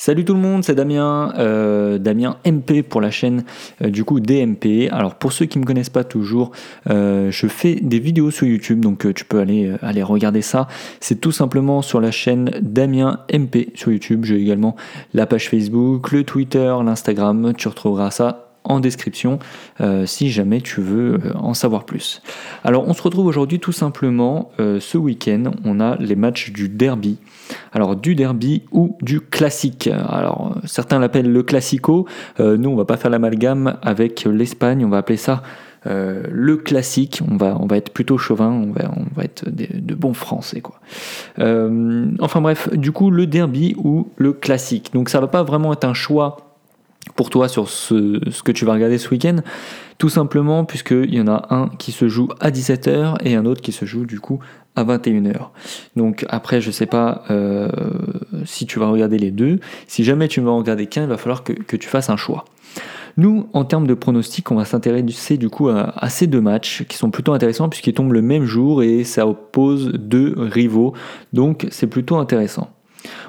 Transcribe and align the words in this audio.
Salut 0.00 0.24
tout 0.24 0.34
le 0.34 0.38
monde, 0.38 0.62
c'est 0.62 0.76
Damien, 0.76 1.32
euh, 1.38 1.98
Damien 1.98 2.36
MP 2.46 2.84
pour 2.88 3.00
la 3.00 3.10
chaîne 3.10 3.42
euh, 3.82 3.90
du 3.90 4.04
coup 4.04 4.20
DMP. 4.20 4.88
Alors 4.92 5.16
pour 5.16 5.32
ceux 5.32 5.46
qui 5.46 5.58
ne 5.58 5.64
me 5.64 5.66
connaissent 5.66 5.90
pas 5.90 6.04
toujours, 6.04 6.52
euh, 6.88 7.32
je 7.32 7.48
fais 7.48 7.74
des 7.74 7.98
vidéos 7.98 8.30
sur 8.30 8.46
YouTube, 8.46 8.78
donc 8.78 9.12
tu 9.12 9.24
peux 9.24 9.40
aller, 9.40 9.74
aller 9.82 10.04
regarder 10.04 10.40
ça. 10.40 10.68
C'est 11.00 11.20
tout 11.20 11.32
simplement 11.32 11.82
sur 11.82 12.00
la 12.00 12.12
chaîne 12.12 12.52
Damien 12.62 13.24
MP 13.34 13.70
sur 13.74 13.90
YouTube. 13.90 14.24
J'ai 14.24 14.40
également 14.40 14.76
la 15.14 15.26
page 15.26 15.50
Facebook, 15.50 16.12
le 16.12 16.22
Twitter, 16.22 16.72
l'Instagram. 16.84 17.52
Tu 17.56 17.66
retrouveras 17.66 18.12
ça 18.12 18.47
description 18.80 19.38
euh, 19.80 20.06
si 20.06 20.30
jamais 20.30 20.60
tu 20.60 20.80
veux 20.80 21.14
euh, 21.14 21.32
en 21.34 21.54
savoir 21.54 21.84
plus. 21.84 22.22
Alors 22.64 22.86
on 22.86 22.94
se 22.94 23.02
retrouve 23.02 23.26
aujourd'hui 23.26 23.58
tout 23.58 23.72
simplement 23.72 24.50
euh, 24.60 24.78
ce 24.80 24.98
week-end, 24.98 25.50
on 25.64 25.80
a 25.80 25.96
les 25.96 26.16
matchs 26.16 26.52
du 26.52 26.68
derby. 26.68 27.18
Alors 27.72 27.96
du 27.96 28.14
derby 28.14 28.62
ou 28.72 28.96
du 29.00 29.20
classique. 29.20 29.88
Alors 30.08 30.56
certains 30.64 30.98
l'appellent 30.98 31.32
le 31.32 31.42
classico, 31.42 32.06
nous 32.38 32.68
on 32.68 32.76
va 32.76 32.84
pas 32.84 32.98
faire 32.98 33.10
l'amalgame 33.10 33.78
avec 33.82 34.24
l'Espagne, 34.24 34.84
on 34.84 34.90
va 34.90 34.98
appeler 34.98 35.16
ça 35.16 35.42
le 35.86 36.56
classique, 36.56 37.22
on 37.26 37.38
va, 37.38 37.56
on 37.58 37.66
va 37.66 37.78
être 37.78 37.90
plutôt 37.90 38.18
chauvin, 38.18 38.50
on 38.50 38.72
va, 38.72 38.90
on 38.94 39.06
va 39.16 39.24
être 39.24 39.48
de 39.48 39.94
bons 39.94 40.12
français 40.12 40.60
quoi. 40.60 40.78
enfin 41.38 42.40
bref, 42.42 42.68
du 42.74 42.92
coup 42.92 43.10
le 43.10 43.26
derby 43.26 43.74
ou 43.78 44.08
le 44.16 44.34
classique. 44.34 44.92
Donc 44.92 45.08
ça 45.08 45.20
va 45.20 45.28
pas 45.28 45.42
vraiment 45.42 45.72
être 45.72 45.84
un 45.84 45.94
choix 45.94 46.47
pour 47.18 47.30
toi 47.30 47.48
sur 47.48 47.68
ce, 47.68 48.20
que 48.44 48.52
tu 48.52 48.64
vas 48.64 48.74
regarder 48.74 48.96
ce 48.96 49.10
week-end 49.10 49.38
Tout 49.98 50.08
simplement 50.08 50.64
puisqu'il 50.64 51.12
y 51.12 51.20
en 51.20 51.26
a 51.26 51.48
un 51.50 51.68
qui 51.76 51.90
se 51.90 52.08
joue 52.08 52.28
à 52.38 52.52
17h 52.52 53.16
et 53.24 53.34
un 53.34 53.44
autre 53.44 53.60
qui 53.60 53.72
se 53.72 53.84
joue 53.84 54.06
du 54.06 54.20
coup 54.20 54.38
à 54.76 54.84
21h. 54.84 55.48
Donc 55.96 56.24
après, 56.28 56.60
je 56.60 56.70
sais 56.70 56.86
pas 56.86 57.24
euh, 57.30 57.68
si 58.44 58.66
tu 58.66 58.78
vas 58.78 58.86
regarder 58.86 59.18
les 59.18 59.32
deux. 59.32 59.58
Si 59.88 60.04
jamais 60.04 60.28
tu 60.28 60.40
ne 60.40 60.46
vas 60.46 60.52
regarder 60.52 60.86
qu'un, 60.86 61.02
il 61.02 61.08
va 61.08 61.16
falloir 61.16 61.42
que, 61.42 61.76
tu 61.76 61.88
fasses 61.88 62.08
un 62.08 62.16
choix. 62.16 62.44
Nous, 63.16 63.48
en 63.52 63.64
termes 63.64 63.88
de 63.88 63.94
pronostics, 63.94 64.48
on 64.52 64.54
va 64.54 64.64
s'intéresser 64.64 65.38
du 65.38 65.50
coup 65.50 65.68
à, 65.70 66.08
ces 66.08 66.28
deux 66.28 66.40
matchs 66.40 66.84
qui 66.84 66.96
sont 66.96 67.10
plutôt 67.10 67.32
intéressants 67.32 67.68
puisqu'ils 67.68 67.94
tombent 67.94 68.12
le 68.12 68.22
même 68.22 68.44
jour 68.44 68.84
et 68.84 69.02
ça 69.02 69.26
oppose 69.26 69.90
deux 69.92 70.34
rivaux. 70.36 70.92
Donc 71.32 71.66
c'est 71.72 71.88
plutôt 71.88 72.18
intéressant. 72.18 72.70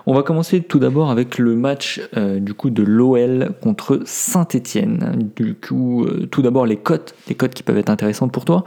On 0.06 0.14
va 0.14 0.24
commencer 0.24 0.62
tout 0.62 0.80
d'abord 0.80 1.12
avec 1.12 1.38
le 1.38 1.56
match 1.56 2.02
euh, 2.18 2.40
du 2.40 2.54
coup 2.54 2.70
de 2.70 2.84
l'OL 2.84 3.52
contre 3.62 4.02
Saint-Étienne. 4.06 5.30
Du 5.36 5.56
coup, 5.56 6.06
euh, 6.06 6.28
tout 6.30 6.42
d'abord 6.42 6.66
les 6.66 6.78
cotes, 6.78 7.16
les 7.28 7.36
cotes 7.36 7.54
qui 7.54 7.64
peuvent 7.64 7.78
être 7.78 7.90
intéressantes 7.90 8.32
pour 8.32 8.46
toi. 8.46 8.64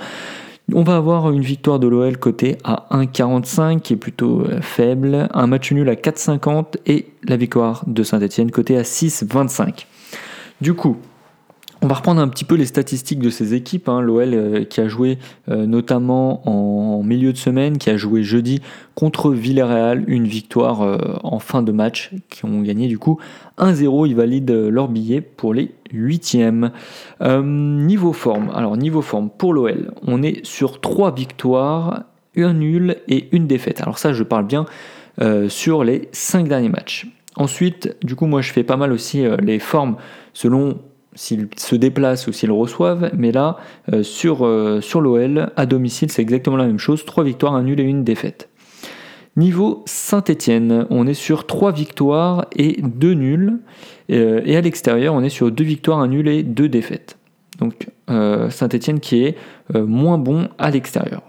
On 0.73 0.85
va 0.85 0.97
avoir 0.97 1.31
une 1.31 1.43
victoire 1.43 1.79
de 1.81 1.89
l'OL 1.89 2.17
côté 2.19 2.57
à 2.65 2.87
1,45 2.93 3.81
qui 3.81 3.95
est 3.95 3.97
plutôt 3.97 4.43
euh, 4.43 4.61
faible, 4.61 5.29
un 5.35 5.47
match 5.47 5.73
nul 5.73 5.89
à 5.89 5.95
4,50 5.95 6.77
et 6.87 7.07
la 7.25 7.37
victoire 7.37 7.83
de 7.87 8.03
Saint-Etienne 8.03 8.51
côté 8.51 8.77
à 8.79 8.83
6,25. 8.83 9.87
Du 10.61 10.75
coup, 10.75 10.97
on 11.83 11.89
va 11.89 11.97
reprendre 11.97 12.21
un 12.21 12.29
petit 12.29 12.45
peu 12.45 12.55
les 12.55 12.67
statistiques 12.67 13.19
de 13.19 13.29
ces 13.29 13.55
équipes. 13.55 13.89
Hein. 13.89 14.01
L'OL 14.01 14.35
euh, 14.35 14.65
qui 14.65 14.81
a 14.81 14.87
joué 14.87 15.19
euh, 15.49 15.67
notamment 15.67 16.49
en, 16.49 17.03
milieu 17.03 17.33
de 17.33 17.39
semaine, 17.39 17.79
qui 17.79 17.91
a 17.91 17.97
joué 17.97 18.23
jeudi 18.23 18.63
contre 18.95 19.33
Villarreal, 19.33 20.05
une 20.07 20.27
victoire 20.27 20.83
euh, 20.83 20.97
en 21.25 21.41
fin 21.41 21.63
de 21.63 21.73
match, 21.73 22.13
qui 22.31 22.45
ont 22.45 22.63
gagné 22.63 22.87
du 22.87 22.99
coup 22.99 23.19
1-0. 23.59 24.07
Ils 24.07 24.15
valident 24.15 24.69
leur 24.71 24.87
billet 24.87 25.21
pour 25.21 25.55
les 25.55 25.73
huitièmes. 25.93 26.71
niveau 27.21 28.13
forme, 28.13 28.51
alors 28.55 28.77
niveau 28.77 29.03
forme 29.03 29.29
pour 29.29 29.53
l'OL, 29.53 29.93
on 30.07 30.23
est 30.23 30.47
sur 30.47 30.81
trois 30.81 31.13
victoires, 31.13 32.05
un 32.37 32.55
nul 32.55 32.97
et 33.09 33.29
une 33.33 33.47
défaite. 33.47 33.81
Alors 33.81 33.99
ça, 33.99 34.13
je 34.13 34.23
parle 34.23 34.47
bien 34.47 34.65
sur 35.49 35.85
les 35.85 36.09
cinq 36.13 36.49
derniers 36.49 36.71
matchs. 36.71 37.09
Ensuite, 37.37 37.95
du 38.03 38.15
coup, 38.15 38.27
moi 38.27 38.41
je 38.41 38.53
fais 38.53 38.65
pas 38.65 38.77
mal 38.77 38.93
aussi 38.93 39.25
les 39.43 39.59
formes 39.59 39.97
selon 40.33 40.79
s'ils 41.15 41.49
se 41.57 41.77
déplacent 41.77 42.27
ou 42.27 42.33
s'ils 42.33 42.51
reçoivent, 42.51 43.11
mais 43.17 43.33
là, 43.33 43.57
euh, 43.93 44.03
sur, 44.03 44.45
euh, 44.47 44.81
l'OL, 44.95 45.51
à 45.57 45.67
domicile, 45.67 46.11
c'est 46.11 46.23
exactement 46.23 46.57
la 46.57 46.67
même 46.67 46.79
chose, 46.79 47.05
3 47.05 47.25
victoires, 47.25 47.55
un 47.55 47.63
nul 47.63 47.81
et 47.81 47.85
une 47.85 48.05
défaite. 48.05 48.49
Niveau 49.37 49.83
Saint-Étienne, 49.87 50.87
on 50.91 51.07
est 51.07 51.15
sur 51.15 51.47
3 51.47 51.73
victoires 51.73 52.47
et 52.55 52.81
2 52.83 53.15
nuls, 53.15 53.59
euh, 54.11 54.43
et 54.45 54.57
à 54.57 54.61
l'extérieur, 54.61 55.15
on 55.15 55.23
est 55.23 55.31
sur 55.31 55.51
2 55.51 55.65
victoires, 55.65 55.99
un 56.01 56.09
nul 56.09 56.29
et 56.29 56.43
2 56.43 56.69
défaites. 56.69 57.19
Donc 57.59 57.89
Saint-Étienne 58.09 58.99
qui 58.99 59.25
est 59.25 59.37
moins 59.75 60.19
bon 60.19 60.49
à 60.59 60.71
l'extérieur. 60.71 61.23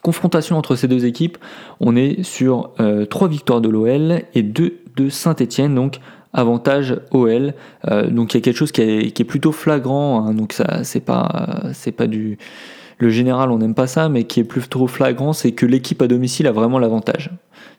Confrontation 0.00 0.56
entre 0.56 0.74
ces 0.74 0.88
deux 0.88 1.04
équipes, 1.04 1.36
on 1.78 1.94
est 1.94 2.22
sur 2.22 2.72
3 3.10 3.28
victoires 3.28 3.60
de 3.60 3.68
l'OL 3.68 4.22
et 4.34 4.42
2 4.42 4.78
de 4.96 5.08
Saint-Étienne, 5.08 5.74
donc 5.74 6.00
avantage 6.36 6.96
OL. 7.10 7.54
Euh, 7.90 8.08
donc 8.08 8.34
il 8.34 8.36
y 8.36 8.38
a 8.38 8.40
quelque 8.42 8.56
chose 8.56 8.70
qui 8.70 8.82
est, 8.82 9.24
plutôt 9.24 9.52
flagrant. 9.52 10.24
Hein. 10.24 10.34
donc 10.34 10.52
ça, 10.52 10.84
c'est 10.84 11.00
pas, 11.00 11.64
c'est 11.72 11.92
pas 11.92 12.06
du 12.06 12.38
le 12.98 13.10
général, 13.10 13.50
on 13.50 13.58
n'aime 13.58 13.74
pas 13.74 13.86
ça, 13.86 14.08
mais 14.08 14.24
qui 14.24 14.40
est 14.40 14.44
plutôt 14.44 14.86
flagrant, 14.86 15.34
c'est 15.34 15.52
que 15.52 15.66
l'équipe 15.66 16.00
à 16.00 16.06
domicile 16.06 16.46
a 16.46 16.52
vraiment 16.52 16.78
l'avantage. 16.78 17.30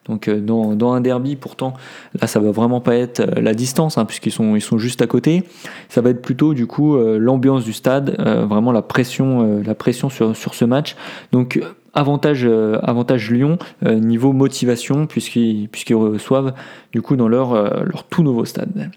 Donc 0.06 0.28
euh, 0.28 0.40
dans, 0.40 0.94
un 0.94 1.02
derby, 1.02 1.36
pourtant, 1.36 1.74
là, 2.22 2.28
ça 2.28 2.40
va 2.40 2.52
vraiment 2.52 2.82
pas 2.82 2.96
être 2.96 3.22
euh, 3.22 3.42
la 3.42 3.56
distance, 3.56 3.98
hein, 3.98 4.06
puisqu'ils 4.06 4.32
sont, 4.32 4.78
juste 4.78 5.02
à 5.02 5.08
côté. 5.08 5.44
Ça 5.90 6.02
va 6.02 6.12
être 6.12 6.22
plutôt 6.22 6.54
du 6.54 6.68
coup 6.68 6.98
l'ambiance 6.98 7.64
du 7.64 7.74
stade, 7.74 8.16
vraiment 8.48 8.72
la 8.72 8.84
pression, 8.84 9.62
la 9.64 9.74
pression 9.74 10.10
sur, 10.10 10.36
sur 10.36 10.54
ce 10.54 10.66
match. 10.66 10.96
Donc 11.32 11.60
Avantage, 11.98 12.46
euh, 12.46 12.78
avantage 12.84 13.32
Lyon 13.32 13.58
euh, 13.84 13.96
niveau 13.96 14.32
motivation 14.32 15.08
puisqu'ils 15.08 15.96
reçoivent 15.96 16.54
du 16.92 17.02
coup 17.02 17.16
dans 17.16 17.28
leur, 17.28 17.54
euh, 17.54 17.86
tout 18.12 18.22
nouveau 18.22 18.46
stade. 18.46 18.92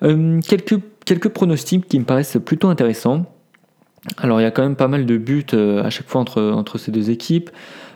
quelques, 0.00 0.80
quelques 1.04 1.28
pronostics 1.28 1.86
qui 1.86 1.98
me 1.98 2.06
paraissent 2.06 2.38
plutôt 2.42 2.68
intéressants. 2.68 3.26
Alors 4.16 4.40
il 4.40 4.44
y 4.44 4.46
a 4.46 4.50
quand 4.50 4.62
même 4.62 4.74
pas 4.74 4.88
mal 4.88 5.04
de 5.04 5.18
buts 5.18 5.44
à 5.52 5.90
chaque 5.90 6.08
fois 6.08 6.22
entre, 6.22 6.40
entre 6.40 6.78
ces 6.78 6.90
deux 6.90 7.10
équipes. 7.10 7.50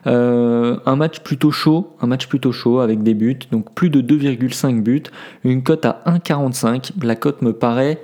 un 0.05 0.97
match 0.97 1.21
plutôt 1.21 1.51
chaud, 1.51 1.97
un 2.03 2.07
match 2.07 2.27
plutôt 2.27 2.53
chaud 2.53 2.81
avec 2.81 3.03
des 3.03 3.15
buts, 3.15 3.39
donc 3.51 3.73
plus 3.73 3.89
de 3.89 4.03
2,5 4.03 4.83
buts, 4.83 5.05
une 5.45 5.63
cote 5.63 5.87
à 5.87 6.03
1,45. 6.05 6.91
La 7.03 7.17
cote 7.17 7.41
me 7.41 7.55
paraît 7.55 8.03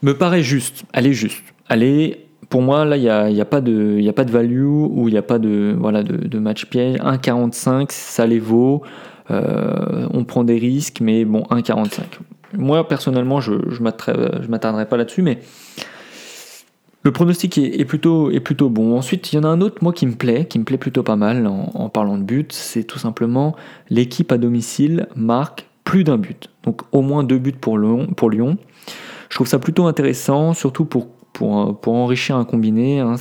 me 0.00 0.16
paraît 0.16 0.42
juste. 0.42 0.84
Elle 0.94 1.08
est 1.08 1.12
juste. 1.12 1.44
Elle 1.68 1.82
est 1.82 2.25
pour 2.48 2.62
moi, 2.62 2.84
là, 2.84 2.96
il 2.96 3.02
n'y 3.02 3.08
a, 3.08 3.24
a, 3.24 3.44
pas 3.44 3.60
de, 3.60 4.06
a 4.06 4.12
pas 4.12 4.24
de 4.24 4.30
value 4.30 4.64
ou 4.64 5.08
il 5.08 5.12
n'y 5.12 5.18
a 5.18 5.22
pas 5.22 5.38
de, 5.38 5.74
voilà, 5.78 6.02
de, 6.02 6.38
match 6.38 6.66
piège. 6.66 6.98
1,45, 6.98 7.86
ça 7.90 8.26
les 8.26 8.38
vaut. 8.38 8.82
Euh, 9.30 10.06
on 10.12 10.24
prend 10.24 10.44
des 10.44 10.58
risques, 10.58 11.00
mais 11.00 11.24
bon, 11.24 11.42
1,45. 11.50 12.02
Moi, 12.56 12.86
personnellement, 12.86 13.40
je 13.40 13.52
ne 13.52 14.48
m'attarderai 14.48 14.86
pas 14.86 14.96
là-dessus, 14.96 15.22
mais 15.22 15.40
le 17.02 17.12
pronostic 17.12 17.58
est, 17.58 17.84
plutôt, 17.84 18.30
bon. 18.68 18.96
Ensuite, 18.96 19.32
il 19.32 19.36
y 19.36 19.38
en 19.38 19.44
a 19.44 19.48
un 19.48 19.60
autre, 19.60 19.76
moi, 19.82 19.92
qui 19.92 20.06
me 20.06 20.14
plaît, 20.14 20.46
qui 20.46 20.58
me 20.58 20.64
plaît 20.64 20.78
plutôt 20.78 21.02
pas 21.02 21.16
mal 21.16 21.46
en, 21.46 21.88
parlant 21.88 22.18
de 22.18 22.22
but. 22.22 22.52
C'est 22.52 22.84
tout 22.84 22.98
simplement 22.98 23.54
l'équipe 23.90 24.30
à 24.32 24.38
domicile 24.38 25.06
marque 25.14 25.66
plus 25.84 26.02
d'un 26.02 26.18
but. 26.18 26.50
Donc, 26.64 26.82
au 26.92 27.02
moins 27.02 27.22
deux 27.22 27.38
buts 27.38 27.54
Lyon. 27.64 28.08
Pour 28.16 28.30
Lyon. 28.30 28.58
Je 29.28 29.36
trouve 29.36 29.46
ça 29.46 29.58
plutôt 29.58 29.86
intéressant, 29.86 30.52
surtout 30.54 30.84
pour 30.84 31.08
pour, 31.36 31.94
enrichir 31.94 32.36
un 32.36 32.44
combiné. 32.44 33.00
Hein, 33.00 33.16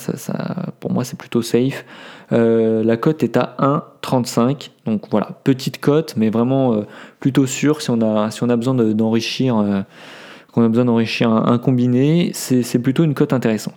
pour 0.80 0.92
moi, 0.92 1.03
c'est 1.03 1.18
plutôt 1.18 1.42
safe. 1.42 1.86
Euh, 2.31 2.84
la 2.84 2.98
cote 2.98 3.24
est 3.24 3.36
à 3.38 3.56
1,35. 3.59 4.70
Donc 4.86 5.03
voilà, 5.12 5.40
petite 5.44 5.80
cote, 5.80 6.16
mais 6.16 6.30
vraiment 6.30 6.74
euh, 6.74 6.81
plutôt 7.20 7.46
sûr 7.46 7.81
si 7.81 7.90
on 7.90 8.02
a, 8.02 8.31
si 8.31 8.44
on 8.44 8.50
a 8.50 8.56
besoin 8.56 8.74
d'enrichir 8.74 9.58
euh, 9.58 9.81
qu'on 10.53 10.64
a 10.64 10.70
besoin 10.70 10.86
d'enrichir 10.86 11.30
un, 11.30 11.58
combiné, 11.58 12.31
c'est 12.34 12.80
plutôt 12.80 13.03
une 13.03 13.14
cote 13.14 13.34
intéressante. 13.34 13.76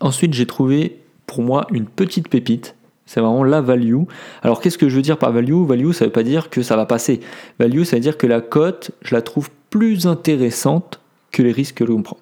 Ensuite, 0.00 0.32
j'ai 0.32 0.46
trouvé 0.46 1.00
pour 1.26 1.42
moi 1.42 1.66
une 1.72 1.86
petite 1.86 2.28
pépite. 2.28 2.76
C'est 3.06 3.20
vraiment 3.20 3.44
la 3.44 3.60
value. 3.60 4.02
Alors 4.42 4.60
qu'est-ce 4.60 4.78
que 4.78 4.88
je 4.88 4.96
veux 4.96 5.02
dire 5.02 5.18
par 5.18 5.32
value? 5.32 5.64
Value, 5.64 5.90
ça 5.90 6.04
ne 6.04 6.08
veut 6.08 6.12
pas 6.12 6.22
dire 6.22 6.50
que 6.50 6.62
ça 6.62 6.76
va 6.76 6.86
passer. 6.86 7.20
Value, 7.58 7.82
ça 7.82 7.96
veut 7.96 8.02
dire 8.02 8.16
que 8.16 8.26
la 8.26 8.40
cote, 8.40 8.92
je 9.02 9.14
la 9.14 9.22
trouve 9.22 9.50
plus 9.70 10.06
intéressante 10.06 11.00
que 11.32 11.42
les 11.42 11.52
risques 11.52 11.76
que 11.76 11.84
l'on 11.84 12.02
prend. 12.02 12.18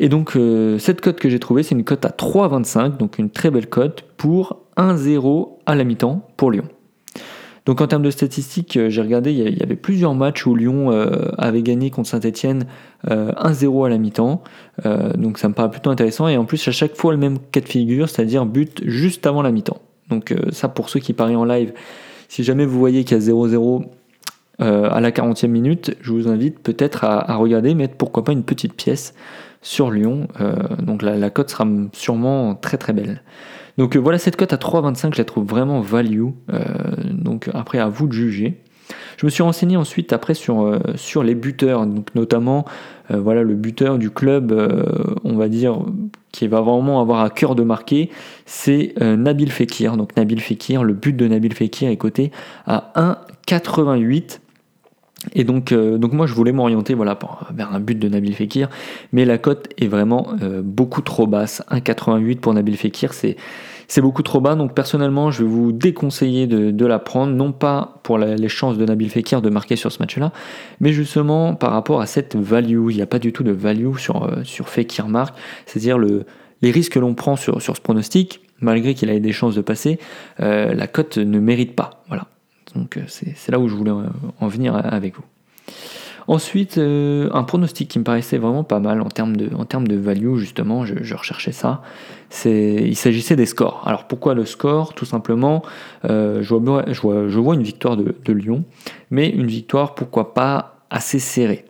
Et 0.00 0.08
donc 0.08 0.36
euh, 0.36 0.78
cette 0.78 1.00
cote 1.00 1.18
que 1.18 1.28
j'ai 1.28 1.38
trouvée, 1.38 1.62
c'est 1.62 1.74
une 1.74 1.84
cote 1.84 2.04
à 2.04 2.10
3,25, 2.10 2.96
donc 2.96 3.18
une 3.18 3.30
très 3.30 3.50
belle 3.50 3.68
cote 3.68 4.04
pour 4.16 4.60
1-0 4.76 5.48
à 5.66 5.74
la 5.74 5.84
mi-temps 5.84 6.28
pour 6.36 6.50
Lyon. 6.50 6.64
Donc 7.66 7.80
en 7.80 7.86
termes 7.86 8.02
de 8.02 8.10
statistiques, 8.10 8.76
euh, 8.76 8.88
j'ai 8.88 9.02
regardé, 9.02 9.32
il 9.32 9.58
y 9.58 9.62
avait 9.62 9.76
plusieurs 9.76 10.14
matchs 10.14 10.46
où 10.46 10.54
Lyon 10.54 10.92
euh, 10.92 11.30
avait 11.36 11.62
gagné 11.62 11.90
contre 11.90 12.08
Saint-Etienne 12.08 12.66
1-0 13.06 13.86
à 13.86 13.88
la 13.88 13.98
mi-temps. 13.98 14.42
donc 15.16 15.38
ça 15.38 15.48
me 15.48 15.54
paraît 15.54 15.70
plutôt 15.70 15.90
intéressant. 15.90 16.26
Et 16.28 16.36
en 16.36 16.44
plus, 16.44 16.66
à 16.66 16.72
chaque 16.72 16.96
fois 16.96 17.12
le 17.12 17.18
même 17.18 17.38
cas 17.38 17.60
de 17.60 17.68
figure, 17.68 18.08
c'est-à-dire 18.08 18.44
but 18.44 18.82
juste 18.84 19.26
avant 19.26 19.42
la 19.42 19.52
mi-temps. 19.52 19.80
Donc 20.08 20.34
ça 20.50 20.68
pour 20.68 20.88
ceux 20.88 20.98
qui 20.98 21.12
parient 21.12 21.36
en 21.36 21.44
live, 21.44 21.72
si 22.28 22.42
jamais 22.42 22.64
vous 22.64 22.78
voyez 22.78 23.04
qu'il 23.04 23.16
y 23.16 23.20
a 23.20 23.22
0-0 23.22 23.84
à 24.58 25.00
la 25.00 25.10
40e 25.12 25.46
minute, 25.46 25.96
je 26.00 26.12
vous 26.12 26.26
invite 26.26 26.58
peut-être 26.58 27.04
à, 27.04 27.30
à, 27.30 27.36
regarder, 27.36 27.74
mettre 27.74 27.94
pourquoi 27.94 28.24
pas 28.24 28.32
une 28.32 28.42
petite 28.42 28.74
pièce 28.74 29.14
sur 29.68 29.90
Lyon. 29.90 30.28
Euh, 30.40 30.54
donc 30.82 31.02
la, 31.02 31.28
cote 31.28 31.50
sera 31.50 31.66
sûrement 31.92 32.54
très 32.54 32.78
très 32.78 32.94
belle. 32.94 33.22
Donc 33.76 33.96
euh, 33.96 33.98
voilà 33.98 34.18
cette 34.18 34.36
cote 34.36 34.54
à 34.54 34.56
3,25, 34.56 35.12
je 35.12 35.18
la 35.18 35.24
trouve 35.24 35.44
vraiment 35.44 35.80
value. 35.80 36.24
Euh, 36.50 36.64
donc 37.12 37.50
après 37.52 37.78
à 37.78 37.88
vous 37.88 38.06
de 38.06 38.12
juger. 38.12 38.62
Je 39.18 39.26
me 39.26 39.30
suis 39.30 39.42
renseigné 39.42 39.76
ensuite 39.76 40.14
après 40.14 40.32
sur, 40.32 40.80
les 41.22 41.34
buteurs, 41.34 41.86
notamment 42.14 42.64
voilà, 43.10 43.42
le 43.42 43.54
buteur 43.54 43.98
du 43.98 44.08
club, 44.08 44.50
on 45.24 45.34
va 45.34 45.48
dire, 45.48 45.78
qui 46.32 46.48
va 46.48 46.62
vraiment 46.62 46.98
avoir 47.02 47.20
à 47.20 47.28
cœur 47.28 47.54
de 47.54 47.62
marquer, 47.62 48.08
c'est 48.46 48.94
Nabil 48.98 49.50
Fekir. 49.50 49.98
Donc 49.98 50.16
Nabil 50.16 50.40
Fekir, 50.40 50.84
le 50.84 50.94
but 50.94 51.14
de 51.14 51.28
Nabil 51.28 51.52
Fekir 51.52 51.90
est 51.90 51.98
coté 51.98 52.30
à 52.64 52.92
1,88. 53.46 54.38
Et 55.32 55.44
donc, 55.44 55.72
euh, 55.72 55.98
donc 55.98 56.12
moi 56.12 56.26
je 56.26 56.34
voulais 56.34 56.52
m'orienter 56.52 56.94
voilà, 56.94 57.18
vers 57.54 57.72
un 57.72 57.80
but 57.80 57.98
de 57.98 58.08
Nabil 58.08 58.34
Fekir, 58.34 58.68
mais 59.12 59.24
la 59.24 59.38
cote 59.38 59.68
est 59.78 59.86
vraiment 59.86 60.28
euh, 60.42 60.62
beaucoup 60.62 61.02
trop 61.02 61.26
basse. 61.26 61.62
1,88 61.70 62.38
pour 62.38 62.54
Nabil 62.54 62.76
Fekir, 62.76 63.12
c'est, 63.12 63.36
c'est 63.86 64.00
beaucoup 64.00 64.22
trop 64.22 64.40
bas. 64.40 64.54
Donc 64.54 64.74
personnellement, 64.74 65.30
je 65.30 65.42
vais 65.42 65.48
vous 65.48 65.72
déconseiller 65.72 66.46
de, 66.46 66.86
la 66.86 66.98
prendre, 66.98 67.34
non 67.34 67.52
pas 67.52 68.00
pour 68.02 68.18
les 68.18 68.48
chances 68.48 68.78
de 68.78 68.84
Nabil 68.84 69.10
Fekir 69.10 69.42
de 69.42 69.50
marquer 69.50 69.76
sur 69.76 69.92
ce 69.92 69.98
match-là, 70.00 70.32
mais 70.80 70.92
justement 70.92 71.54
par 71.54 71.72
rapport 71.72 72.00
à 72.00 72.06
cette 72.06 72.36
value. 72.36 72.90
Il 72.90 72.96
n'y 72.96 73.02
a 73.02 73.06
pas 73.06 73.18
du 73.18 73.32
tout 73.32 73.42
de 73.42 73.52
value 73.52 73.96
sur, 73.96 74.24
euh, 74.24 74.44
sur 74.44 74.68
Fekir 74.68 75.08
marque, 75.08 75.36
c'est-à-dire 75.66 75.98
le, 75.98 76.24
les 76.62 76.70
risques 76.70 76.92
que 76.92 76.98
l'on 76.98 77.14
prend 77.14 77.36
sur, 77.36 77.60
sur 77.60 77.76
ce 77.76 77.80
pronostic, 77.80 78.40
malgré 78.60 78.94
qu'il 78.94 79.10
ait 79.10 79.20
des 79.20 79.32
chances 79.32 79.54
de 79.54 79.60
passer, 79.60 79.98
la 80.38 80.86
cote 80.88 81.18
ne 81.18 81.38
mérite 81.38 81.76
pas. 81.76 82.02
Voilà. 82.08 82.26
Donc 82.74 82.96
euh, 82.96 83.02
c'est 83.06 83.50
là 83.50 83.58
où 83.58 83.68
je 83.68 83.74
voulais 83.74 83.90
euh, 83.90 84.08
en 84.40 84.48
venir 84.48 84.74
avec 84.76 85.16
vous. 85.16 85.24
Ensuite, 86.26 86.76
euh, 86.76 87.30
un 87.32 87.42
pronostic 87.42 87.88
qui 87.88 87.98
me 87.98 88.04
paraissait 88.04 88.36
vraiment 88.36 88.62
pas 88.62 88.80
mal 88.80 89.00
en 89.00 89.08
termes 89.08 89.34
de, 89.34 89.54
en 89.54 89.64
termes 89.64 89.88
de 89.88 89.96
value, 89.96 90.36
justement, 90.36 90.84
je, 90.84 91.14
recherchais 91.14 91.52
ça. 91.52 91.80
Il 92.44 92.96
s'agissait 92.96 93.34
des 93.34 93.46
scores. 93.46 93.82
Alors 93.86 94.06
pourquoi 94.06 94.34
le 94.34 94.44
score? 94.44 94.92
Tout 94.92 95.06
simplement, 95.06 95.62
je, 96.04 96.54
vois, 96.54 96.84
je, 96.86 97.38
vois, 97.40 97.54
une 97.54 97.62
victoire 97.62 97.96
de 97.96 98.32
Lyon, 98.32 98.64
mais 99.10 99.30
une 99.30 99.46
victoire, 99.46 99.94
pourquoi 99.94 100.34
pas, 100.34 100.76
assez 100.90 101.18
serrée. 101.18 101.64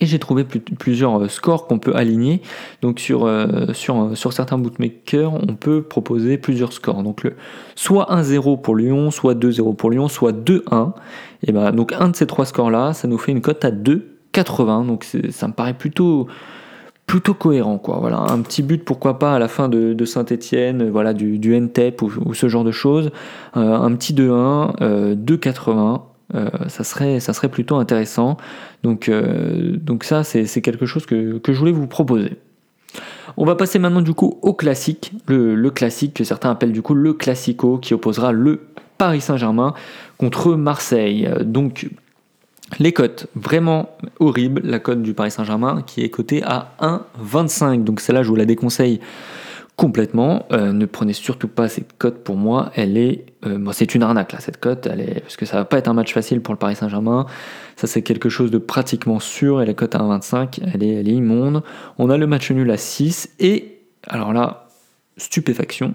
Et 0.00 0.06
j'ai 0.06 0.18
trouvé 0.18 0.44
plusieurs 0.44 1.22
euh, 1.22 1.28
scores 1.28 1.66
qu'on 1.66 1.78
peut 1.78 1.94
aligner. 1.94 2.42
Donc 2.82 3.00
sur, 3.00 3.24
euh, 3.24 3.72
sur, 3.72 4.00
euh, 4.00 4.14
sur 4.14 4.32
certains 4.32 4.58
bookmakers, 4.58 5.32
on 5.32 5.54
peut 5.54 5.82
proposer 5.82 6.38
plusieurs 6.38 6.72
scores. 6.72 7.02
Donc 7.02 7.22
le, 7.22 7.34
soit 7.74 8.06
1-0 8.10 8.60
pour 8.60 8.76
Lyon, 8.76 9.10
soit 9.10 9.34
2-0 9.34 9.76
pour 9.76 9.90
Lyon, 9.90 10.08
soit 10.08 10.32
2-1. 10.32 10.92
Et 11.46 11.52
ben, 11.52 11.72
donc 11.72 11.92
un 11.92 12.08
de 12.08 12.16
ces 12.16 12.26
trois 12.26 12.46
scores-là, 12.46 12.92
ça 12.92 13.08
nous 13.08 13.18
fait 13.18 13.32
une 13.32 13.40
cote 13.40 13.64
à 13.64 13.70
2,80. 13.70 14.86
Donc 14.86 15.06
ça 15.30 15.48
me 15.48 15.52
paraît 15.52 15.74
plutôt, 15.74 16.26
plutôt 17.06 17.34
cohérent. 17.34 17.78
Quoi. 17.78 17.98
Voilà, 18.00 18.18
un 18.18 18.40
petit 18.40 18.62
but, 18.62 18.84
pourquoi 18.84 19.18
pas, 19.18 19.34
à 19.34 19.38
la 19.38 19.48
fin 19.48 19.68
de, 19.68 20.04
Saint-Etienne, 20.04 20.90
voilà, 20.90 21.12
du, 21.12 21.38
du 21.38 21.58
NTEP 21.58 22.02
ou, 22.02 22.34
ce 22.34 22.48
genre 22.48 22.64
de 22.64 22.72
choses. 22.72 23.10
un 23.54 23.92
petit 23.94 24.14
2-1, 24.14 24.76
2,80. 25.14 26.13
Euh, 26.34 26.48
ça, 26.68 26.84
serait, 26.84 27.20
ça 27.20 27.32
serait 27.32 27.48
plutôt 27.48 27.76
intéressant. 27.76 28.36
Donc, 28.82 29.08
euh, 29.08 29.76
donc 29.76 30.04
ça, 30.04 30.24
c'est 30.24 30.62
quelque 30.62 30.86
chose 30.86 31.06
que, 31.06 31.40
je 31.46 31.52
voulais 31.52 31.72
vous 31.72 31.86
proposer. 31.86 32.36
On 33.36 33.44
va 33.44 33.56
passer 33.56 33.78
maintenant 33.78 34.00
du 34.00 34.14
coup 34.14 34.38
au 34.42 34.54
classique, 34.54 35.12
le, 35.26 35.68
classique 35.70 36.14
que 36.14 36.24
certains 36.24 36.50
appellent 36.50 36.72
du 36.72 36.82
coup 36.82 36.94
le 36.94 37.12
classico, 37.12 37.78
qui 37.78 37.92
opposera 37.92 38.32
le 38.32 38.60
Paris 38.96 39.20
Saint-Germain 39.20 39.74
contre 40.18 40.54
Marseille. 40.54 41.28
Donc 41.40 41.88
les 42.78 42.92
cotes, 42.92 43.26
vraiment 43.34 43.90
horribles. 44.20 44.62
La 44.64 44.78
cote 44.78 45.02
du 45.02 45.14
Paris 45.14 45.32
Saint-Germain 45.32 45.82
qui 45.84 46.02
est 46.02 46.10
cotée 46.10 46.42
à 46.44 46.72
1,25. 46.80 47.82
Donc 47.82 48.00
celle-là, 48.00 48.22
je 48.22 48.28
vous 48.28 48.36
la 48.36 48.46
déconseille 48.46 49.00
complètement. 49.76 50.46
Euh, 50.52 50.72
ne 50.72 50.86
prenez 50.86 51.12
surtout 51.12 51.48
pas 51.48 51.68
cette 51.68 51.96
cote 51.98 52.22
pour 52.22 52.36
moi. 52.36 52.70
Elle 52.74 52.96
est, 52.96 53.26
euh, 53.44 53.58
c'est 53.72 53.94
une 53.94 54.02
arnaque 54.02 54.32
là 54.32 54.40
cette 54.40 54.58
cote. 54.58 54.86
Elle 54.86 55.00
est 55.00 55.20
parce 55.20 55.36
que 55.36 55.46
ça 55.46 55.56
va 55.56 55.64
pas 55.64 55.78
être 55.78 55.88
un 55.88 55.94
match 55.94 56.12
facile 56.12 56.40
pour 56.40 56.54
le 56.54 56.58
Paris 56.58 56.76
Saint-Germain. 56.76 57.26
Ça 57.76 57.86
c'est 57.86 58.02
quelque 58.02 58.28
chose 58.28 58.50
de 58.50 58.58
pratiquement 58.58 59.20
sûr. 59.20 59.62
Et 59.62 59.66
la 59.66 59.74
cote 59.74 59.94
à 59.94 59.98
1,25, 59.98 60.60
elle 60.72 60.82
est, 60.82 60.94
elle 60.94 61.08
est 61.08 61.14
immonde. 61.14 61.62
On 61.98 62.10
a 62.10 62.16
le 62.16 62.26
match 62.26 62.50
nul 62.50 62.70
à 62.70 62.76
6 62.76 63.34
et 63.40 63.78
alors 64.06 64.32
là, 64.32 64.68
stupéfaction. 65.16 65.94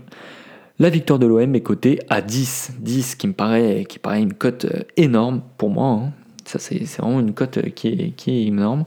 La 0.80 0.90
victoire 0.90 1.20
de 1.20 1.28
l'OM 1.28 1.56
est 1.56 1.62
cotée 1.62 2.00
à 2.10 2.22
10. 2.22 2.74
10 2.80 3.16
qui 3.16 3.28
me 3.28 3.34
paraît, 3.34 3.86
qui 3.88 4.00
paraît 4.00 4.22
une 4.22 4.34
cote 4.34 4.66
euh, 4.66 4.84
énorme 4.98 5.42
pour 5.58 5.70
moi. 5.70 5.88
Hein. 5.88 6.12
Ça 6.46 6.60
c'est, 6.60 6.84
vraiment 6.98 7.20
une 7.20 7.34
cote 7.34 7.62
qui 7.76 7.88
est, 7.90 8.10
qui 8.12 8.32
est 8.32 8.46
énorme. 8.48 8.86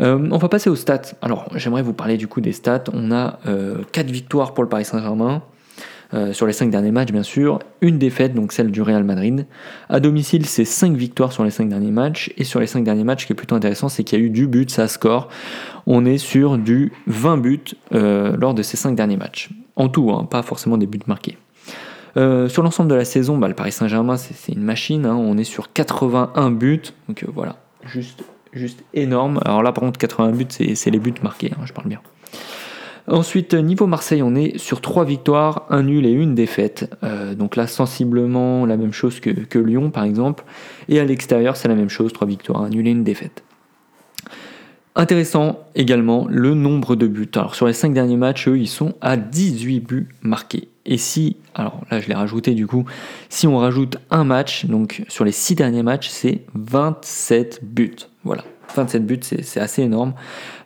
Euh, 0.00 0.28
on 0.30 0.38
va 0.38 0.48
passer 0.48 0.70
aux 0.70 0.76
stats. 0.76 1.14
Alors, 1.22 1.48
j'aimerais 1.54 1.82
vous 1.82 1.92
parler 1.92 2.16
du 2.16 2.28
coup 2.28 2.40
des 2.40 2.52
stats. 2.52 2.84
On 2.92 3.10
a 3.10 3.38
4 3.42 3.46
euh, 3.46 4.12
victoires 4.12 4.54
pour 4.54 4.62
le 4.62 4.68
Paris 4.68 4.84
Saint-Germain. 4.84 5.42
Euh, 6.14 6.32
sur 6.32 6.46
les 6.46 6.54
5 6.54 6.70
derniers 6.70 6.90
matchs, 6.90 7.12
bien 7.12 7.22
sûr, 7.22 7.58
une 7.82 7.98
défaite, 7.98 8.32
donc 8.32 8.52
celle 8.52 8.70
du 8.70 8.80
Real 8.80 9.04
Madrid. 9.04 9.46
À 9.90 10.00
domicile, 10.00 10.46
c'est 10.46 10.64
5 10.64 10.96
victoires 10.96 11.32
sur 11.32 11.44
les 11.44 11.50
5 11.50 11.68
derniers 11.68 11.90
matchs. 11.90 12.32
Et 12.38 12.44
sur 12.44 12.60
les 12.60 12.66
5 12.66 12.82
derniers 12.82 13.04
matchs, 13.04 13.22
ce 13.22 13.26
qui 13.26 13.32
est 13.34 13.36
plutôt 13.36 13.56
intéressant, 13.56 13.90
c'est 13.90 14.04
qu'il 14.04 14.18
y 14.18 14.22
a 14.22 14.24
eu 14.24 14.30
du 14.30 14.46
but, 14.46 14.70
ça 14.70 14.88
score. 14.88 15.28
On 15.86 16.06
est 16.06 16.16
sur 16.16 16.56
du 16.56 16.92
20 17.08 17.36
buts 17.38 17.60
lors 17.90 18.54
de 18.54 18.62
ces 18.62 18.78
5 18.78 18.94
derniers 18.94 19.18
matchs. 19.18 19.50
En 19.76 19.88
tout, 19.88 20.10
hein, 20.10 20.24
pas 20.24 20.42
forcément 20.42 20.78
des 20.78 20.86
buts 20.86 20.98
marqués. 21.06 21.36
sur 22.14 22.62
l'ensemble 22.62 22.88
de 22.88 22.94
la 22.94 23.04
saison, 23.04 23.36
bah, 23.36 23.48
le 23.48 23.54
Paris 23.54 23.72
Saint-Germain, 23.72 24.16
c'est 24.16 24.52
une 24.52 24.62
machine. 24.62 25.04
Hein. 25.04 25.14
on 25.14 25.36
est 25.36 25.44
sur 25.44 25.74
81 25.74 26.50
buts. 26.52 26.80
Donc 27.06 27.26
voilà, 27.34 27.56
juste 27.84 28.24
juste 28.52 28.84
énorme. 28.94 29.40
Alors 29.44 29.62
là, 29.62 29.72
par 29.72 29.82
contre, 29.84 29.98
80 29.98 30.30
buts, 30.32 30.46
c'est 30.48 30.90
les 30.90 30.98
buts 30.98 31.14
marqués, 31.22 31.52
hein, 31.54 31.62
je 31.64 31.72
parle 31.72 31.88
bien. 31.88 32.00
Ensuite, 33.10 33.54
niveau 33.54 33.86
Marseille, 33.86 34.22
on 34.22 34.34
est 34.34 34.58
sur 34.58 34.82
3 34.82 35.06
victoires, 35.06 35.64
un 35.70 35.82
nul 35.82 36.04
et 36.04 36.10
une 36.10 36.34
défaite. 36.34 36.94
Euh, 37.04 37.34
donc 37.34 37.56
là, 37.56 37.66
sensiblement 37.66 38.66
la 38.66 38.76
même 38.76 38.92
chose 38.92 39.18
que, 39.20 39.58
Lyon, 39.58 39.90
par 39.90 40.04
exemple. 40.04 40.44
Et 40.88 41.00
à 41.00 41.04
l'extérieur, 41.04 41.56
c'est 41.56 41.68
la 41.68 41.74
même 41.74 41.88
chose, 41.88 42.12
3 42.12 42.26
victoires, 42.26 42.62
un 42.62 42.68
nul 42.68 42.86
et 42.86 42.90
une 42.90 43.04
défaite. 43.04 43.44
Intéressant 45.00 45.60
également 45.76 46.26
le 46.28 46.54
nombre 46.54 46.96
de 46.96 47.06
buts. 47.06 47.30
Alors 47.36 47.54
sur 47.54 47.68
les 47.68 47.72
5 47.72 47.94
derniers 47.94 48.16
matchs, 48.16 48.48
eux, 48.48 48.58
ils 48.58 48.66
sont 48.66 48.94
à 49.00 49.16
18 49.16 49.78
buts 49.78 50.08
marqués. 50.22 50.70
Et 50.86 50.96
si, 50.98 51.36
alors 51.54 51.82
là 51.88 52.00
je 52.00 52.08
l'ai 52.08 52.16
rajouté 52.16 52.52
du 52.52 52.66
coup, 52.66 52.84
si 53.28 53.46
on 53.46 53.58
rajoute 53.58 53.98
un 54.10 54.24
match, 54.24 54.66
donc 54.66 55.04
sur 55.06 55.24
les 55.24 55.30
6 55.30 55.54
derniers 55.54 55.84
matchs, 55.84 56.08
c'est 56.08 56.40
27 56.54 57.60
buts. 57.62 57.94
Voilà, 58.24 58.42
27 58.74 59.06
buts, 59.06 59.20
c'est 59.22 59.60
assez 59.60 59.82
énorme. 59.82 60.14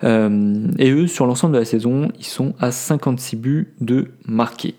Euh, 0.03 0.67
et 0.79 0.91
eux, 0.93 1.09
sur 1.09 1.27
l'ensemble 1.27 1.53
de 1.53 1.59
la 1.59 1.67
saison, 1.67 2.11
ils 2.19 2.25
sont 2.25 2.55
à 2.59 2.71
56 2.71 3.37
buts 3.37 3.75
de 3.83 4.13
marqués. 4.25 4.77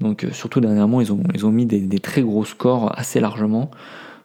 Donc 0.00 0.24
euh, 0.24 0.30
surtout 0.32 0.62
dernièrement, 0.62 1.02
ils 1.02 1.12
ont, 1.12 1.22
ils 1.34 1.44
ont 1.44 1.52
mis 1.52 1.66
des, 1.66 1.98
très 1.98 2.22
gros 2.22 2.46
scores 2.46 2.98
assez 2.98 3.20
largement. 3.20 3.70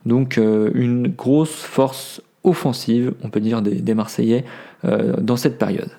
Donc 0.05 0.37
euh, 0.37 0.71
une 0.75 1.09
grosse 1.09 1.61
force 1.61 2.21
offensive, 2.43 3.13
on 3.23 3.29
peut 3.29 3.39
dire, 3.39 3.61
des, 3.61 3.93
Marseillais 3.93 4.45
dans 4.83 5.37
cette 5.37 5.57
période. 5.57 5.91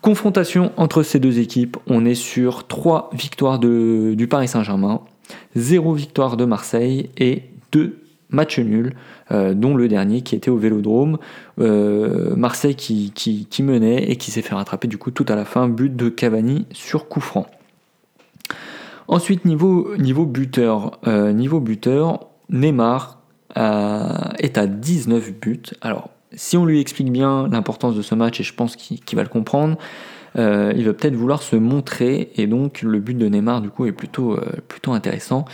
Confrontation 0.00 0.72
entre 0.76 1.02
ces 1.02 1.20
deux 1.20 1.38
équipes, 1.38 1.76
on 1.86 2.04
est 2.04 2.14
sur 2.14 2.66
3 2.66 3.10
victoires 3.12 3.58
de, 3.58 4.14
du 4.16 4.26
Paris 4.26 4.48
Saint-Germain, 4.48 5.00
0 5.56 5.94
victoire 5.94 6.36
de 6.36 6.44
Marseille 6.44 7.10
et 7.16 7.44
2 7.72 8.04
match 8.34 8.58
nul, 8.58 8.94
euh, 9.30 9.54
dont 9.54 9.74
le 9.74 9.88
dernier 9.88 10.20
qui 10.20 10.34
était 10.34 10.50
au 10.50 10.56
Vélodrome. 10.56 11.18
Euh, 11.58 12.36
Marseille 12.36 12.74
qui, 12.74 13.46
menait 13.62 14.10
et 14.10 14.16
qui 14.16 14.30
s'est 14.30 14.42
fait 14.42 14.54
rattraper 14.54 14.88
du 14.88 14.98
coup 14.98 15.10
tout 15.10 15.26
à 15.28 15.36
la 15.36 15.44
fin, 15.44 15.68
but 15.68 15.94
de 15.94 16.08
Cavani 16.08 16.66
sur 16.72 17.08
coup 17.08 17.20
franc. 17.20 17.46
Ensuite, 19.08 19.44
niveau, 19.44 19.86
buteur, 20.26 20.98
euh, 21.06 21.32
niveau 21.32 21.60
buteur, 21.60 22.26
Neymar 22.50 23.20
est 23.56 24.58
à 24.58 24.66
19 24.66 25.32
buts. 25.32 25.62
Alors, 25.80 26.10
si 26.32 26.56
on 26.56 26.66
lui 26.66 26.80
explique 26.80 27.12
bien 27.12 27.48
l'importance 27.48 27.94
de 27.94 28.02
ce 28.02 28.14
match, 28.14 28.40
et 28.40 28.42
je 28.42 28.54
pense 28.54 28.76
qu'il 28.76 29.16
va 29.16 29.22
le 29.22 29.28
comprendre, 29.28 29.78
il 30.36 30.84
va 30.84 30.92
peut-être 30.92 31.14
vouloir 31.14 31.42
se 31.42 31.54
montrer, 31.54 32.32
et 32.36 32.46
donc 32.46 32.82
le 32.82 32.98
but 32.98 33.16
de 33.16 33.28
Neymar, 33.28 33.60
du 33.60 33.70
coup, 33.70 33.86
est 33.86 33.92
plutôt, 33.92 34.38
plutôt 34.66 34.92
intéressant. 34.92 35.44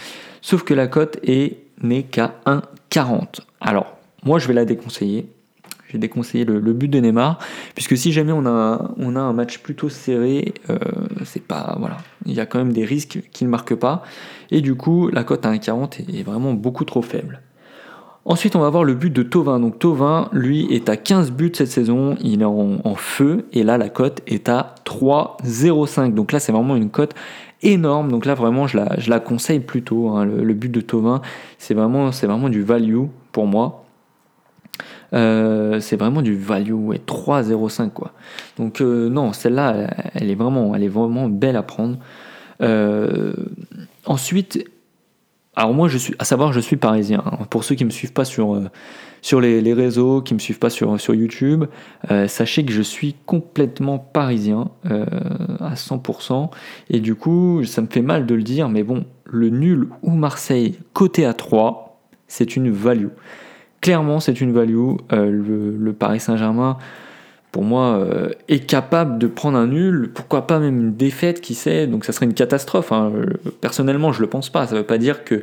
Sauf 0.40 0.62
que 0.62 0.72
la 0.72 0.86
cote 0.86 1.18
est 1.22 1.58
n'est 1.82 2.02
qu'à 2.02 2.34
1,40. 2.46 3.40
Alors, 3.60 3.96
moi 4.24 4.38
je 4.38 4.46
vais 4.48 4.54
la 4.54 4.64
déconseiller. 4.64 5.28
J'ai 5.88 5.98
déconseillé 5.98 6.44
le, 6.44 6.60
but 6.72 6.86
de 6.86 7.00
Neymar, 7.00 7.40
puisque 7.74 7.96
si 7.96 8.12
jamais 8.12 8.30
on 8.30 8.46
a, 8.46 8.92
on 8.96 9.16
a 9.16 9.20
un 9.20 9.32
match 9.32 9.58
plutôt 9.58 9.88
serré, 9.88 10.54
euh, 10.70 10.78
c'est 11.24 11.42
pas. 11.42 11.74
Voilà. 11.80 11.96
Il 12.26 12.32
y 12.32 12.38
a 12.38 12.46
quand 12.46 12.58
même 12.58 12.72
des 12.72 12.84
risques 12.84 13.22
qu'il 13.32 13.48
ne 13.48 13.50
marque 13.50 13.74
pas. 13.74 14.04
Et 14.52 14.60
du 14.60 14.76
coup, 14.76 15.08
la 15.08 15.24
cote 15.24 15.44
à 15.44 15.52
1,40 15.52 16.16
est 16.16 16.22
vraiment 16.22 16.52
beaucoup 16.52 16.84
trop 16.84 17.02
faible. 17.02 17.40
Ensuite, 18.26 18.54
on 18.54 18.60
va 18.60 18.68
voir 18.68 18.84
le 18.84 18.94
but 18.94 19.10
de 19.10 19.22
Tovin. 19.22 19.60
Donc 19.60 19.78
Tovin, 19.78 20.28
lui, 20.32 20.66
est 20.72 20.88
à 20.88 20.96
15 20.96 21.32
buts 21.32 21.52
cette 21.54 21.68
saison. 21.68 22.16
Il 22.20 22.42
est 22.42 22.44
en, 22.44 22.94
feu. 22.94 23.46
Et 23.52 23.62
là, 23.62 23.78
la 23.78 23.88
cote 23.88 24.20
est 24.26 24.48
à 24.48 24.74
3,05. 24.84 26.14
Donc 26.14 26.32
là, 26.32 26.38
c'est 26.38 26.52
vraiment 26.52 26.76
une 26.76 26.90
cote 26.90 27.14
énorme. 27.62 28.10
Donc 28.10 28.26
là, 28.26 28.34
vraiment, 28.34 28.66
je 28.66 28.76
la, 28.76 28.98
je 28.98 29.08
la 29.08 29.20
conseille 29.20 29.60
plutôt. 29.60 30.10
Hein. 30.10 30.26
Le, 30.26 30.54
but 30.54 30.70
de 30.70 30.80
Tovin, 30.80 31.22
c'est 31.58 31.74
vraiment, 31.74 32.12
c'est 32.12 32.26
vraiment 32.26 32.50
du 32.50 32.62
value 32.62 33.04
pour 33.32 33.46
moi. 33.46 33.84
Euh, 35.12 35.80
c'est 35.80 35.96
vraiment 35.96 36.22
du 36.22 36.36
value, 36.36 36.92
et 36.94 36.98
3,05 36.98 37.90
quoi. 37.90 38.12
Donc 38.58 38.80
euh, 38.80 39.08
non, 39.08 39.32
celle-là, 39.32 39.88
elle, 40.14 40.30
est 40.30 40.36
vraiment, 40.36 40.72
elle 40.74 40.84
est 40.84 40.88
vraiment 40.88 41.28
belle 41.28 41.56
à 41.56 41.62
prendre. 41.62 41.96
Euh, 42.62 43.32
ensuite, 44.06 44.64
alors 45.56 45.74
moi, 45.74 45.88
je 45.88 45.98
suis, 45.98 46.14
à 46.18 46.24
savoir, 46.24 46.52
je 46.52 46.60
suis 46.60 46.76
parisien. 46.76 47.22
Hein. 47.26 47.44
Pour 47.50 47.64
ceux 47.64 47.74
qui 47.74 47.84
me 47.84 47.90
suivent 47.90 48.12
pas 48.12 48.24
sur, 48.24 48.54
euh, 48.54 48.70
sur 49.20 49.40
les, 49.40 49.72
réseaux, 49.72 50.22
qui 50.22 50.34
me 50.34 50.38
suivent 50.38 50.60
pas 50.60 50.70
sur, 50.70 51.00
sur 51.00 51.14
YouTube, 51.14 51.64
euh, 52.10 52.28
sachez 52.28 52.64
que 52.64 52.72
je 52.72 52.82
suis 52.82 53.16
complètement 53.26 53.98
parisien 53.98 54.70
euh, 54.86 55.04
à 55.58 55.74
100%. 55.74 56.50
Et 56.90 57.00
du 57.00 57.16
coup, 57.16 57.64
ça 57.64 57.82
me 57.82 57.88
fait 57.88 58.02
mal 58.02 58.26
de 58.26 58.34
le 58.34 58.42
dire, 58.42 58.68
mais 58.68 58.84
bon, 58.84 59.04
le 59.24 59.50
nul 59.50 59.88
ou 60.02 60.12
Marseille 60.12 60.78
côté 60.92 61.26
à 61.26 61.34
3, 61.34 62.00
c'est 62.28 62.54
une 62.54 62.70
value. 62.70 63.08
Clairement, 63.80 64.20
c'est 64.20 64.40
une 64.40 64.52
value. 64.52 64.94
le, 65.10 65.92
Paris 65.92 66.20
Saint-Germain, 66.20 66.78
pour 67.52 67.64
moi, 67.64 68.06
est 68.48 68.66
capable 68.66 69.18
de 69.18 69.26
prendre 69.26 69.58
un 69.58 69.66
nul, 69.66 70.10
pourquoi 70.14 70.46
pas 70.46 70.60
même 70.60 70.78
une 70.78 70.94
défaite, 70.94 71.40
qui 71.40 71.54
sait, 71.54 71.86
donc 71.86 72.04
ça 72.04 72.12
serait 72.12 72.26
une 72.26 72.34
catastrophe. 72.34 72.92
Hein. 72.92 73.12
Personnellement, 73.60 74.12
je 74.12 74.20
le 74.20 74.28
pense 74.28 74.50
pas. 74.50 74.66
Ça 74.66 74.76
veut 74.76 74.84
pas 74.84 74.98
dire 74.98 75.24
que 75.24 75.42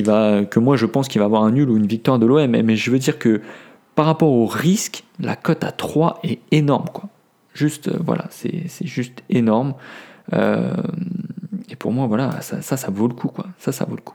que 0.00 0.58
moi 0.58 0.76
je 0.76 0.86
pense 0.86 1.08
qu'il 1.08 1.18
va 1.18 1.26
avoir 1.26 1.44
un 1.44 1.50
nul 1.50 1.68
ou 1.68 1.76
une 1.76 1.86
victoire 1.86 2.18
de 2.18 2.26
l'OM, 2.26 2.46
mais 2.50 2.76
je 2.76 2.90
veux 2.90 2.98
dire 2.98 3.18
que 3.18 3.42
par 3.94 4.06
rapport 4.06 4.30
au 4.30 4.46
risque, 4.46 5.04
la 5.20 5.36
cote 5.36 5.64
à 5.64 5.72
3 5.72 6.20
est 6.24 6.40
énorme. 6.50 6.86
Juste, 7.54 7.88
euh, 7.88 7.98
voilà, 8.04 8.26
c'est 8.30 8.64
juste 8.86 9.22
énorme. 9.28 9.74
Euh, 10.32 10.72
et 11.68 11.76
pour 11.76 11.92
moi, 11.92 12.06
voilà, 12.06 12.40
ça, 12.40 12.62
ça, 12.62 12.90
vaut 12.90 13.08
le 13.08 13.14
coup. 13.14 13.30
Ça, 13.58 13.72
ça 13.72 13.84
vaut 13.84 13.96
le 13.96 14.00
coup. 14.00 14.14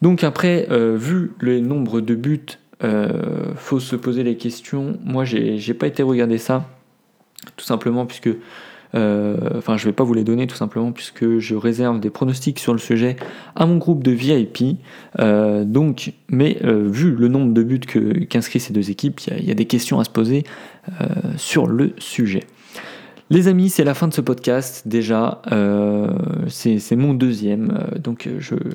Donc 0.00 0.22
après, 0.22 0.68
euh, 0.70 0.96
vu 0.96 1.32
le 1.40 1.58
nombre 1.58 2.00
de 2.00 2.14
buts, 2.14 2.46
faut 2.80 3.80
se 3.80 3.96
poser 3.96 4.22
les 4.22 4.36
questions. 4.36 4.98
Moi, 5.04 5.24
j'ai 5.24 5.74
pas 5.74 5.86
été 5.86 6.02
regarder 6.02 6.38
ça, 6.38 6.68
tout 7.56 7.64
simplement 7.64 8.06
puisque 8.06 8.30
euh, 8.94 9.36
enfin, 9.56 9.76
je 9.76 9.84
vais 9.84 9.92
pas 9.92 10.04
vous 10.04 10.14
les 10.14 10.24
donner 10.24 10.46
tout 10.46 10.56
simplement 10.56 10.92
puisque 10.92 11.38
je 11.38 11.54
réserve 11.54 12.00
des 12.00 12.10
pronostics 12.10 12.58
sur 12.58 12.72
le 12.72 12.78
sujet 12.78 13.16
à 13.54 13.66
mon 13.66 13.76
groupe 13.76 14.02
de 14.02 14.12
VIP. 14.12 14.78
Euh, 15.18 15.64
donc, 15.64 16.12
mais 16.28 16.58
euh, 16.64 16.88
vu 16.88 17.14
le 17.14 17.28
nombre 17.28 17.52
de 17.52 17.62
buts 17.62 17.80
qu'inscrivent 18.28 18.62
ces 18.62 18.72
deux 18.72 18.90
équipes, 18.90 19.20
il 19.38 19.44
y, 19.44 19.50
a 19.50 19.54
des 19.54 19.66
questions 19.66 20.00
à 20.00 20.04
se 20.04 20.10
poser 20.10 20.44
sur 21.36 21.66
le 21.66 21.92
sujet. 21.98 22.44
Les 23.30 23.46
amis, 23.46 23.68
c'est 23.68 23.84
la 23.84 23.92
fin 23.92 24.08
de 24.08 24.14
ce 24.14 24.20
podcast 24.20 24.88
déjà. 24.88 25.42
c'est 26.48 26.96
mon 26.96 27.12
deuxième. 27.12 27.78
donc 28.02 28.28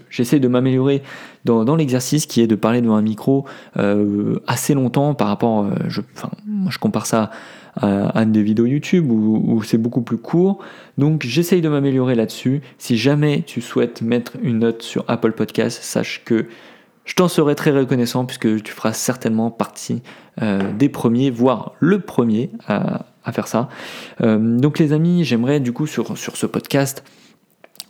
j'essaie 0.09 0.39
de 0.39 0.47
m'améliorer 0.47 1.01
dans, 1.45 1.75
l'exercice 1.75 2.27
qui 2.27 2.41
est 2.41 2.47
de 2.47 2.55
parler 2.55 2.81
devant 2.81 2.95
un 2.95 3.01
micro 3.01 3.45
assez 4.45 4.73
longtemps 4.73 5.15
par 5.15 5.27
rapport... 5.27 5.67
je 5.87 6.77
compare 6.77 7.07
ça 7.07 7.31
à, 7.81 8.25
des 8.25 8.43
vidéos 8.43 8.65
YouTube 8.65 9.09
où, 9.09 9.61
c'est 9.63 9.77
beaucoup 9.77 10.01
plus 10.01 10.17
court. 10.17 10.59
Donc 10.97 11.23
j'essaye 11.25 11.61
de 11.61 11.69
m'améliorer 11.69 12.15
là-dessus. 12.15 12.61
Si 12.77 12.97
jamais 12.97 13.43
tu 13.45 13.61
souhaites 13.61 14.01
mettre 14.01 14.33
une 14.41 14.59
note 14.59 14.81
sur 14.81 15.05
Apple 15.07 15.31
Podcast, 15.31 15.81
sache 15.81 16.21
que 16.25 16.47
je 17.05 17.15
t'en 17.15 17.27
serai 17.27 17.55
très 17.55 17.71
reconnaissant 17.71 18.25
puisque 18.25 18.63
tu 18.63 18.71
feras 18.71 18.93
certainement 18.93 19.51
partie 19.51 20.01
euh, 20.41 20.71
des 20.73 20.89
premiers, 20.89 21.29
voire 21.29 21.73
le 21.79 21.99
premier 21.99 22.49
à, 22.67 23.05
faire 23.31 23.47
ça. 23.47 23.69
Euh, 24.21 24.37
donc 24.57 24.79
les 24.79 24.93
amis, 24.93 25.23
j'aimerais 25.23 25.59
du 25.59 25.73
coup 25.73 25.87
sur, 25.87 26.17
ce 26.17 26.45
podcast 26.45 27.03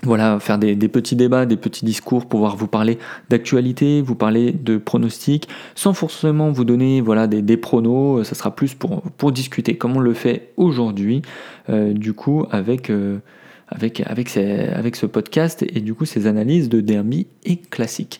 voilà, 0.01 0.37
faire 0.41 0.57
des, 0.57 0.75
petits 0.75 1.15
débats, 1.15 1.45
des 1.45 1.55
petits 1.55 1.85
discours, 1.85 2.25
pouvoir 2.25 2.57
vous 2.57 2.67
parler 2.67 2.99
d'actualité, 3.29 4.01
vous 4.01 4.15
parler 4.15 4.51
de 4.51 4.75
pronostics, 4.75 5.47
sans 5.75 5.93
forcément 5.93 6.51
vous 6.51 6.65
donner 6.65 6.99
voilà, 6.99 7.25
des, 7.25 7.41
des 7.41 7.55
pronos, 7.55 8.19
euh, 8.19 8.23
ça 8.25 8.35
sera 8.35 8.53
plus 8.53 8.73
pour, 8.73 9.31
discuter, 9.31 9.77
comme 9.77 9.95
on 9.95 10.01
le 10.01 10.13
fait 10.13 10.49
aujourd'hui, 10.57 11.21
du 11.69 12.11
coup, 12.11 12.45
avec, 12.51 12.91
avec, 13.69 14.29
ce 14.29 15.05
podcast 15.05 15.63
et 15.63 15.79
du 15.79 15.93
coup 15.93 16.03
ces 16.03 16.27
analyses 16.27 16.67
de 16.67 16.81
derby 16.81 17.27
et 17.45 17.55
classiques. 17.55 18.19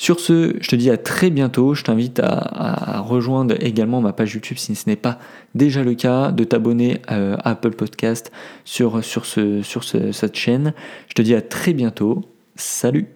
Sur 0.00 0.18
ce, 0.18 0.56
je 0.62 0.66
te 0.66 0.76
dis 0.76 0.88
à 0.88 0.96
très 0.96 1.28
bientôt. 1.28 1.74
Je 1.74 1.84
t'invite 1.84 2.22
à, 2.24 3.00
rejoindre 3.00 3.54
également 3.62 4.00
ma 4.00 4.14
page 4.14 4.32
YouTube 4.32 4.56
si 4.56 4.74
ce 4.74 4.88
n'est 4.88 4.96
pas 4.96 5.18
déjà 5.54 5.84
le 5.84 5.92
cas, 5.92 6.32
de 6.32 6.42
t'abonner 6.42 7.02
à 7.06 7.34
Apple 7.46 7.72
Podcast 7.72 8.32
sur, 8.64 9.04
sur, 9.04 9.26
ce, 9.26 9.60
sur 9.60 9.84
cette 9.84 10.36
chaîne. 10.36 10.72
Je 11.08 11.12
te 11.12 11.20
dis 11.20 11.34
à 11.34 11.42
très 11.42 11.74
bientôt. 11.74 12.22
Salut 12.56 13.08